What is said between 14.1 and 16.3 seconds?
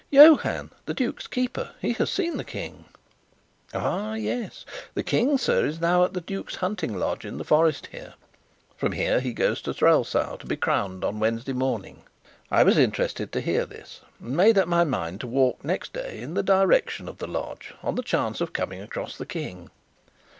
and made up my mind to walk next day